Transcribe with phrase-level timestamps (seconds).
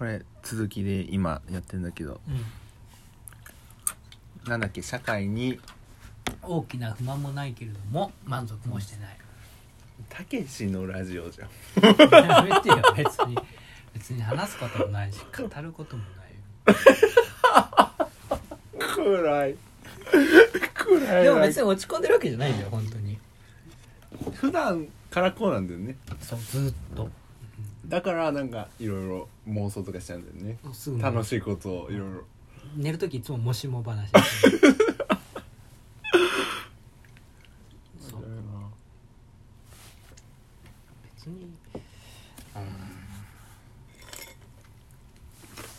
[0.00, 2.22] これ続きで今やってんだけど。
[2.26, 2.42] うん。
[4.50, 4.80] なんだっけ？
[4.80, 5.60] 社会に。
[6.42, 9.16] 大きな不満もないけれども満足もしてない。
[10.08, 11.48] たけしのラジオじゃん。
[11.84, 11.92] や
[12.42, 13.36] めてよ別に。
[13.92, 16.28] 別に話すこともないし語ることもない
[16.74, 16.80] よ。
[18.94, 19.56] 暗い。
[20.72, 21.24] 暗い。
[21.24, 23.18] でも別に落ち込んでるわけじゃないんだよ本当に。
[24.32, 25.94] 普段からこうなんだよね。
[26.22, 27.10] そうずっと
[27.90, 30.58] だからなんかいろいろ妄想とかしちゃうんだよね。
[30.72, 32.22] すぐ楽しいことをいろいろ
[32.76, 34.08] 寝る時いつももしも話
[38.00, 38.24] そう。
[41.16, 41.50] 別に。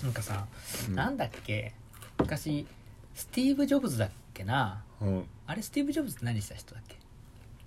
[0.04, 0.46] なんかさ、
[0.90, 0.96] うん。
[0.96, 1.74] なんだっけ？
[2.20, 2.68] 昔
[3.16, 4.84] スティーブ・ジョブズだっけな？
[5.00, 5.26] うん。
[5.48, 6.98] あれスティーブ・ジョブズって何した人だっけ？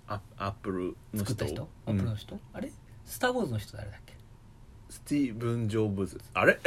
[0.07, 1.31] アアップルの人？
[1.31, 1.67] 作った人？
[1.87, 2.71] アップルの人、あれ？
[3.05, 4.14] スター・ウォーズの人誰だっけ？
[4.95, 6.17] スティーブン・ジョブズ。
[6.33, 6.57] あれ？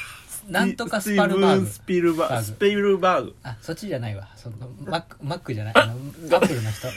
[0.46, 1.66] なんとかスパルバーグ。
[1.66, 2.36] スピルバーグ。
[2.40, 2.44] グ。
[2.44, 3.36] スピルバーグ。
[3.42, 4.28] あそっちじゃないわ。
[4.36, 5.72] その マックマックじゃない。
[5.74, 6.88] あのアップルの人。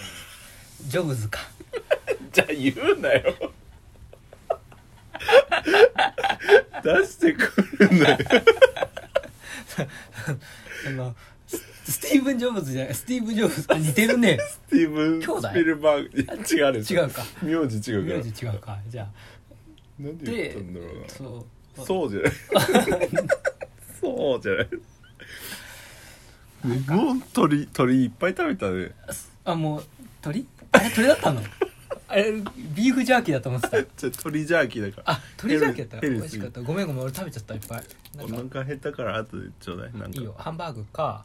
[0.88, 1.40] ジョブズか。
[2.34, 3.54] じゃあ言うなよ。
[6.84, 8.18] 出してくるなよ。
[10.88, 11.16] あの
[11.48, 13.66] ススティーブン・ジョブズじゃないスティーブン・ジョブズ。
[13.70, 14.38] あ似てるね。
[14.40, 15.42] スティーブン・兄弟？
[15.42, 16.20] スピルバーグ。
[16.20, 17.24] 違う違うか。
[17.42, 18.18] 名字違うから。
[18.18, 18.78] 名字違うか。
[18.90, 19.08] じゃ
[20.00, 21.06] なんで言ったんだろうな。
[21.06, 22.32] あそう そうじゃない。
[24.00, 24.68] そうじゃない。
[26.64, 28.92] ねもう鳥鳥いっぱい食べたね。
[29.46, 29.84] あもう
[30.22, 30.48] 鳥？
[30.72, 31.42] あれ鳥だったの？
[32.08, 32.34] あれ
[32.76, 33.82] ビーフジャーキーだと思ってた。
[33.82, 35.14] じゃあ鳥ジャーキーだから。
[35.14, 36.08] あ鳥ジャーキーだった？
[36.08, 36.62] ヘル美味しかった。
[36.62, 37.84] ごめんごめん俺食べちゃったいっぱい。
[38.18, 38.60] なおんか。
[38.60, 39.94] 腹減ったから後でちょうだい。
[39.94, 40.20] なんか。
[40.20, 40.36] いいよ。
[40.38, 41.24] ハンバーグか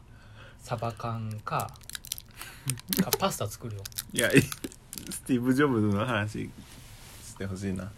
[0.61, 1.71] サバ缶か
[3.03, 3.83] かパスタ作るよ。
[4.13, 4.41] いやい。
[4.41, 6.49] スティーブ・ジョブズの話
[7.23, 7.91] してほしいな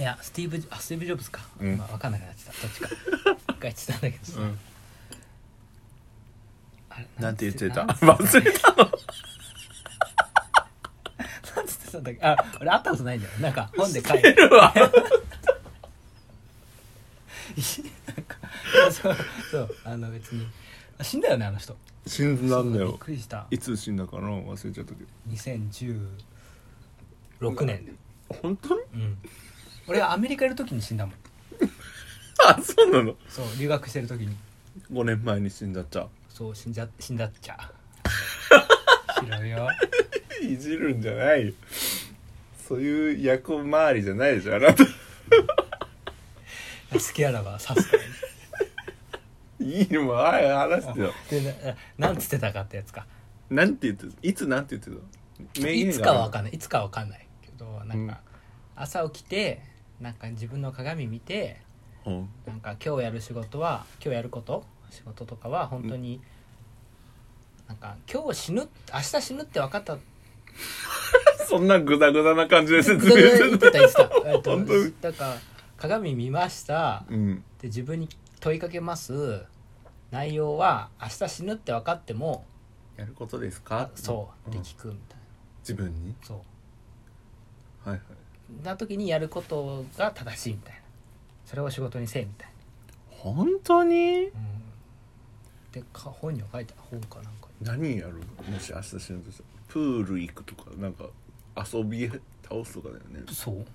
[0.00, 1.76] いやスティーブあスティーブ・ジョブズか、うん。
[1.76, 2.52] まあ、分かんなくなってた。
[2.52, 2.88] どっちか。
[3.52, 4.58] 一回言ってたんだけどさ、うん。
[6.88, 7.84] あれなんて言ってた？
[7.84, 8.76] な ん忘れたの？
[11.56, 12.20] なんつってたんだっけ？
[12.22, 13.38] あ俺会ったことないんだよ。
[13.40, 14.32] なんか本で書いて。
[14.32, 14.72] るわ。
[14.74, 14.90] なん
[18.24, 18.38] か
[18.90, 19.16] そう
[19.50, 20.48] そうあの別に。
[20.98, 21.76] あ死んだよねあの人。
[22.06, 23.46] 死んだんだびっよくりした。
[23.50, 24.28] いつ死んだかな？
[24.28, 25.10] 忘れちゃったけど。
[25.28, 27.98] 2016年。
[28.40, 28.80] 本当に？
[28.94, 29.18] うん
[29.90, 31.14] 俺はアメリカいる時に死んだもん。
[32.46, 33.16] あそうなの？
[33.28, 34.36] そう留学してる時に。
[34.92, 36.06] 5年前に死んだっちゃ。
[36.28, 37.72] そう死んじゃ死んだっちゃ。
[39.24, 39.68] 知らんよ。
[40.40, 41.52] いじるんじゃないよ。
[42.68, 44.84] そういう役回りじゃないでしょあなた。
[46.92, 48.08] 好きあらば刺すからね
[49.60, 51.12] いいのもはい話してよ。
[51.28, 53.08] でななんつってたかってやつか。
[53.50, 54.12] なんて言ってた？
[54.22, 55.02] いつなんて言って
[55.58, 55.60] た？
[55.66, 56.52] 名言いつかは分んかんない。
[56.52, 58.20] いつかは分かんないけどなんか、
[58.76, 59.60] 朝起きて
[60.00, 61.60] なんか自分の鏡見て
[62.06, 62.28] うん。
[62.46, 66.20] なんか今日やる仕事は今日やること仕事とかは本当に、
[67.68, 69.98] なんか今日死ぬ明日死ぬって分かった。
[71.48, 74.74] そんなグダグダな感じで説明言しっててた言ってた、 えっと本当？
[74.84, 75.36] にだから
[75.76, 77.04] 鏡見ました。
[77.08, 77.36] たうん。
[77.60, 78.08] で自分に
[78.40, 79.44] 問いかけます。
[80.10, 82.44] 内容は明日死ぬって分かっても
[82.96, 83.90] やることですか？
[83.94, 84.62] そうでん。
[84.62, 85.24] 聞くみたいな、
[85.60, 86.16] 自分に？
[86.22, 86.42] そ
[87.86, 87.88] う。
[87.88, 88.02] はいはい
[88.62, 90.80] な時にやることが正しいみたいな。
[91.46, 92.50] それを仕事にせえみたい
[93.10, 94.14] 本当に？
[94.14, 94.30] な、うん、
[95.72, 97.48] でか本には書いてある本かなんか。
[97.60, 98.14] 何やる
[98.50, 99.48] もし明日死ぬとしたら。
[99.68, 101.04] プール行くとかなんか
[101.56, 103.22] 遊び倒すとかだよね。
[103.32, 103.66] そう。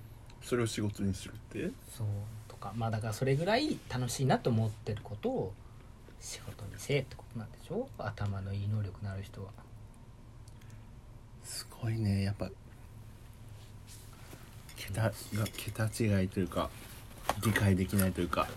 [0.41, 1.71] それを仕事にするって？
[1.95, 2.07] そう。
[2.47, 2.73] とか。
[2.75, 5.53] まあだからそれぐらい楽しいなと思ってることを
[6.19, 7.87] 仕事にせえってことなんでしょ？
[7.97, 9.49] 頭のいい能力のある人は。
[11.43, 12.23] すごいね。
[12.23, 12.49] やっぱ
[14.87, 15.11] 桁が
[15.57, 16.69] 桁違いというか
[17.43, 18.47] 理解できないというか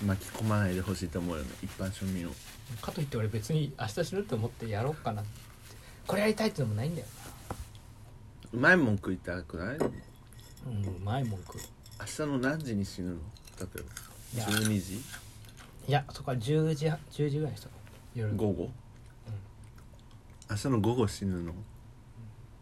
[0.00, 0.08] うん。
[0.08, 2.32] 巻き込まないでほしいと思うよね一般庶民を。
[2.82, 5.30] かといって俺別に明日死ぬと思ってやろうかなって。
[6.06, 7.06] これやりたいってのもないんだよ
[8.52, 9.78] うまいもん食いたくない？
[9.78, 11.58] なうんうまい文句。
[11.98, 13.16] 明日の何時に死ぬの？
[13.60, 14.52] 例えば。
[14.52, 14.96] 12時？
[15.88, 17.74] いやそこは10時10時ぐらいにしとこ
[18.16, 18.18] う。
[18.18, 18.36] 夜。
[18.36, 18.70] 午後、
[20.50, 21.52] 明日の午後死ぬの？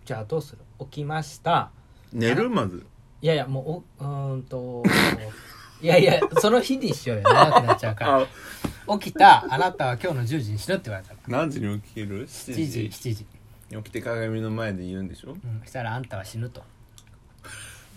[0.04, 0.58] じゃあどうする？
[0.80, 1.70] 起きました
[2.12, 2.84] 寝るまず。
[3.20, 4.82] いやいやもうおうーんと
[5.80, 8.18] いやいやその日にしようよ長くなっちゃうから。
[8.22, 12.80] あ起きたあなたは今日の10時にしろって言われたら何時に起きる ?7 7時時
[13.10, 13.26] 7時。
[13.70, 15.30] 起きて鏡の前で言うんでしょ？
[15.32, 16.62] うんそしたらあんたは死ぬと。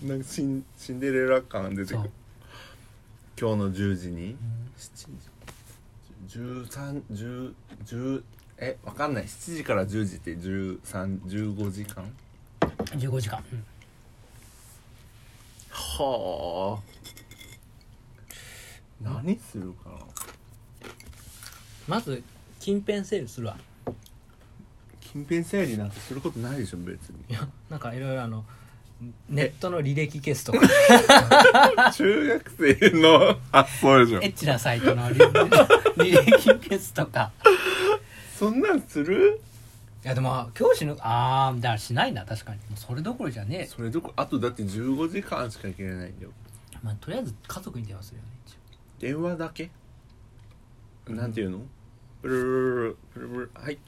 [0.04, 2.12] なんかシンシンデレラ感出てくる。
[3.40, 4.38] 今日の10時に
[4.78, 5.10] ？7
[6.30, 6.40] 時。
[6.40, 8.24] 1310
[8.58, 9.26] えわかんない。
[9.26, 12.06] 7時から10時って1315時間
[12.62, 13.44] ？15時間、
[16.04, 16.82] はあ。
[19.02, 19.96] 何するかな。
[21.88, 22.24] まず
[22.60, 23.58] 近辺整理するわ。
[25.00, 27.18] 近辺整理なんてすることないでしょ別に。
[27.30, 28.44] いやなんかいろいろあの
[29.30, 30.60] ネットの履歴消すとか。
[31.94, 34.22] 中学生の発想でしょ。
[34.22, 35.32] エッチなサイトの履
[35.98, 37.32] 履歴消すとか。
[38.38, 39.40] そんなんする？
[40.06, 42.60] いやでも教師のああだからしないな確かに。
[42.60, 43.66] もうそれどころじゃねえ。
[43.66, 46.32] それどこあとだって15時間しか行けないんだよ。
[46.84, 48.56] まあとりあえず家族に電話するよね一応。
[49.00, 49.72] 電話だけ？
[51.08, 51.60] なんていうの？
[52.22, 53.80] ブルルルルブルブルはい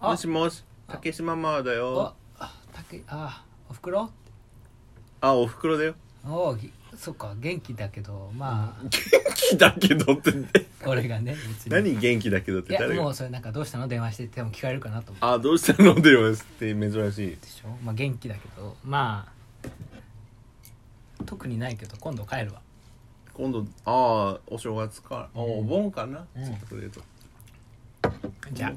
[0.00, 4.10] あもしもしあ竹島ママだあよあたけあおふくろ
[5.20, 5.94] あおふくろだよ
[6.24, 8.82] おおぎそっか元気だけどまあ。
[8.82, 8.90] 元
[9.34, 10.32] 気だけどって
[10.86, 11.72] 俺がね別に。
[11.72, 13.02] 何元気だけどって誰が？
[13.02, 13.88] もうそれなんかどうしたの？
[13.88, 15.26] 電話してっても聞かれるかなと思って。
[15.26, 15.94] あどうしたの？
[16.00, 17.36] 電話して珍しい。
[17.36, 17.68] でしょ？
[17.82, 18.76] まあ元気だけど。
[18.84, 19.32] まあ
[21.24, 22.60] 特にないけど今度帰るわ。
[23.32, 25.28] 今度ああお正月か。
[25.34, 26.44] あお盆かな、うん。
[26.68, 27.00] それと
[28.52, 28.74] じゃああ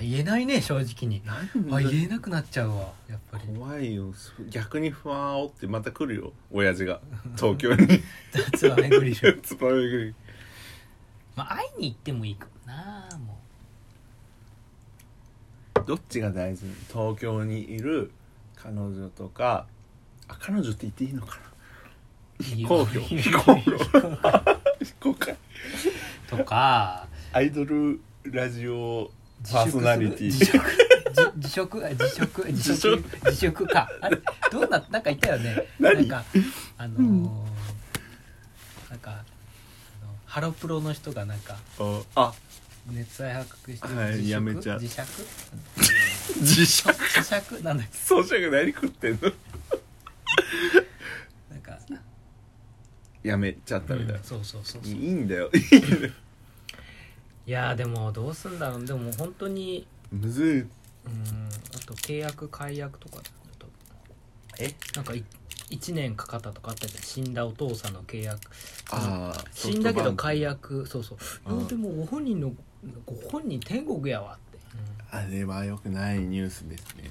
[0.00, 1.22] 言えないね正直に。
[1.26, 3.44] あ何言えなくなっちゃうわやっぱり。
[3.58, 4.12] 怖いよ。
[4.14, 7.00] そ逆に不安煽ってまた来るよ親父が。
[7.36, 8.02] 東京に。
[8.56, 10.14] つばめグリルつばめぐり。
[11.36, 13.38] まあ会いに行ってもいいかもなも
[15.86, 16.64] どっちが大事？
[16.92, 18.12] 東京にいる
[18.56, 19.66] 彼女とか。
[20.28, 21.42] あ彼女って言っていいのかな？
[22.40, 23.70] う非公表非公表
[24.84, 25.36] 非 公開。
[26.28, 27.08] とか。
[27.32, 29.10] アイドルラジオ
[29.50, 30.24] パーソナリティ。
[30.26, 30.58] 自粛。
[30.58, 33.88] 自自食あ自食 自自食食自食か。
[34.00, 34.18] あれ？
[34.50, 35.66] どうななんか言ったよね。
[35.78, 35.94] 何？
[35.96, 36.24] なんか
[36.78, 39.24] あのーなんか
[40.26, 42.34] ハロプロの人がなんかああ。
[42.90, 44.80] 熱愛発覚してはいやめちゃう。
[44.80, 45.08] 自釈？
[46.40, 47.62] 自社自釈？
[47.62, 47.96] なんだっけ？
[47.96, 49.32] そうしゃが何食ってんの？
[51.50, 51.78] なんか
[53.22, 54.14] やめちゃったみたいな。
[54.14, 54.92] うん、そうそうそうそう。
[54.92, 56.12] いいんだよいいんだよ
[57.46, 58.84] いやーでもどうすんだろう。
[58.84, 60.48] でも本当にむずい。
[60.60, 60.68] うん。
[61.74, 63.22] あと契約解約とかだ
[63.58, 63.66] と。
[64.58, 64.72] え？
[64.94, 65.24] なんかい
[65.70, 67.02] 1年かかったとかあったじゃん。
[67.02, 68.40] 死んだお父さんの契約。
[68.90, 70.86] ああ死んだけど解約。
[70.86, 71.18] そうそう。
[71.68, 72.52] でもご本人の
[73.06, 74.58] ご本人天国やわって、
[75.10, 77.10] あれは良くないニュースですね。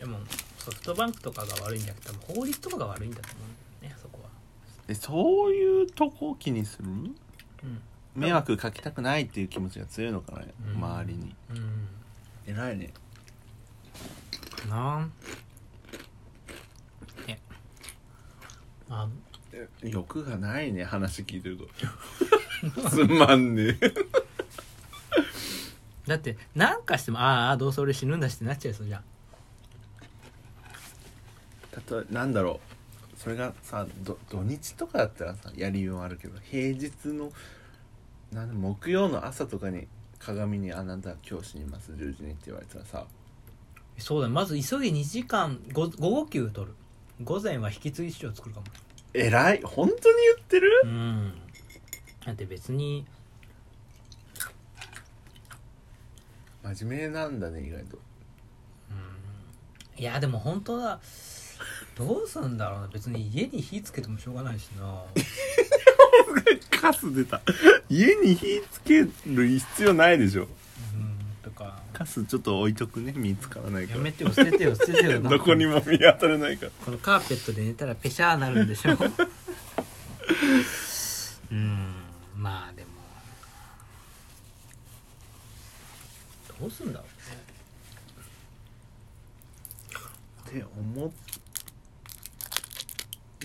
[0.00, 0.10] うん。
[0.10, 0.18] でも
[0.58, 4.28] ソフトバンクとかが悪いんじゃなくて多分法律とかが悪いんだと思うんだよねそこは。
[4.86, 6.88] でそういうとこを気にする？
[6.88, 7.14] うん
[8.16, 10.76] 迷惑かけたくないっていう気持ちが強いのかな、うん。
[10.76, 11.34] 周りに。
[11.50, 11.88] うん。
[12.46, 12.92] 偉いね。
[14.68, 15.08] なあ。
[17.28, 17.38] え。
[18.88, 19.08] あ。
[19.82, 21.68] 欲がないね話聞いてると。
[22.90, 23.78] つまんね。
[23.80, 23.92] え
[26.06, 29.04] だってなんかしてもああどうせ俺死ぬんだしってなっちゃいそうじゃん。
[31.90, 32.60] 例えなんだろ
[33.14, 33.18] う。
[33.18, 37.32] それがさど土日とかだったらさやりようあるけど平日の
[38.32, 39.86] なんだ木曜の朝とかに
[40.18, 43.06] 鏡に「あなた今日死にます10時に」って言われたらさ。
[43.98, 44.32] そうだよ。
[44.32, 46.74] まず急ぎ2時間ご午後休取る。
[47.24, 48.66] 午前は引き継ぎ師を作るかも。
[49.14, 49.62] 偉い。
[49.62, 50.00] 本当に
[50.36, 50.82] 言ってる？
[50.84, 51.34] うん。
[52.26, 53.06] だって別に。
[56.62, 57.98] 真面目なんだね意外と。
[59.98, 61.00] いやでも本当だ。
[61.96, 62.88] どうすんだろうな。
[62.88, 65.04] 別に家に火つけてもしょうがないしな
[66.70, 67.40] カス出た。
[67.88, 70.42] 家に火つける必要ないでしょ。
[70.42, 70.48] うん
[71.42, 71.80] とか。
[71.92, 73.98] カスちょっと置いとくね見つからないから。
[73.98, 76.72] やめてよ捨ててよ捨ててよどこにも見当たらないから。
[76.84, 78.92] このカーペットで寝たらペシャーなるんでしょ。
[81.52, 81.94] うん
[82.36, 82.88] まあでも。
[86.60, 87.04] どうすんだろ
[90.48, 91.10] って思っ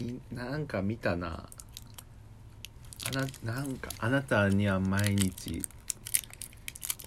[0.01, 1.27] いなんか見たな。
[1.27, 1.49] あ
[3.11, 5.61] ななんかあなたには毎日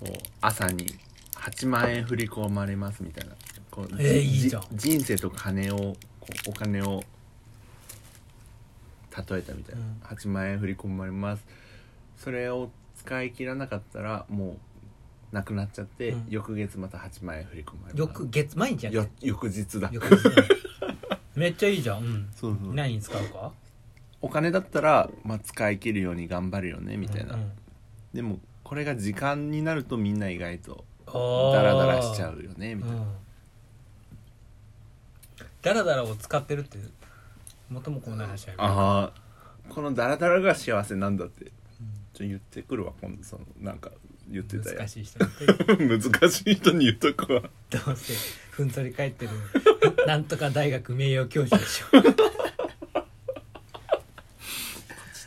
[0.00, 0.86] こう朝に
[1.34, 3.34] 8万円振り込まれますみたいな。
[3.70, 4.62] こうえーいいじゃん。
[4.72, 5.96] 人生と金をこ
[6.46, 7.02] うお金を
[9.16, 10.16] 例えたみたいな、うん。
[10.16, 11.44] 8万円振り込まれます。
[12.16, 14.56] それを使い切らなかったらも
[15.32, 16.26] うなくなっちゃって、うん。
[16.28, 17.96] 翌月また8万円振り込まれます。
[17.98, 19.90] 翌月毎日やよる翌日だ。
[19.92, 20.28] 翌日。
[20.28, 20.34] ね
[21.36, 21.98] めっちゃいいじゃん。
[21.98, 22.28] うん。
[22.34, 22.74] そうそう。
[22.74, 23.52] 何に使うか？
[24.24, 27.52] お金だったら、まあ、使い切るように頑張るよねみたいな、うん
[28.14, 33.06] でもこれが時間になるとみんな意外とダラダラしちゃうよねみたいな、うん。
[35.60, 36.78] ダラダラを使ってるって
[37.68, 39.20] 元も子もない話やるああ
[39.68, 41.50] このダラダラが幸せなんだってちょっ
[42.18, 43.90] と言ってくるわ今度そのなんか
[44.30, 45.46] 言ってたや難しい人って。
[45.76, 46.00] 難
[46.30, 47.42] しい人に言っとくわ。
[47.68, 48.14] どうせ
[48.52, 49.32] ふんぞり返ってる
[50.06, 52.06] なんとか大学名誉教授でしょち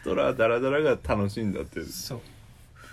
[0.08, 2.22] トラダラダラが楽しいんだってそう。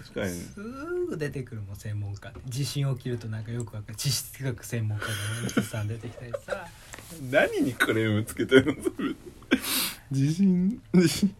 [0.02, 0.32] 確かに。
[0.32, 2.32] すぐ出てくるもん専門家。
[2.46, 3.96] 地震起きるとなんかよくわかる。
[3.96, 5.04] 地質学専門家
[5.42, 6.66] の人さん出てきたりさ。
[7.30, 8.82] 何にクレームつけてるの？
[8.82, 9.14] それ。
[10.10, 10.82] 地震。
[10.92, 11.34] 地震。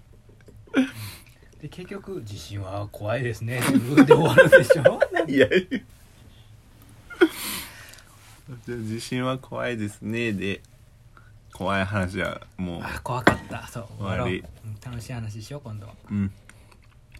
[1.60, 3.60] で結局「地震は怖いですね」
[4.06, 5.00] で終わるでしょ？
[5.26, 5.80] いやいや。
[8.68, 10.32] 地震は怖いですね。
[10.32, 10.60] で
[11.54, 13.66] 怖い話はもあ怖かった。
[13.68, 13.86] そう。
[13.98, 14.40] 終わり。
[14.40, 14.44] うん
[14.84, 16.30] 楽しい話しよう今度うん